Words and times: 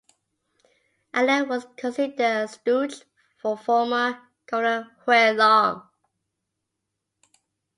Allen 1.13 1.47
was 1.47 1.67
considered 1.77 2.19
a 2.21 2.47
stooge 2.47 3.03
for 3.39 3.55
former 3.55 4.19
governor 4.47 4.89
Huey 5.05 5.33
Long. 5.33 5.87